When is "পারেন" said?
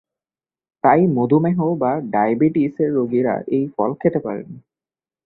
4.19-4.49